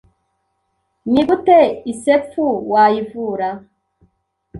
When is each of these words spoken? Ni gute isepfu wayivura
Ni 1.11 1.21
gute 1.27 1.59
isepfu 1.91 2.43
wayivura 2.71 3.49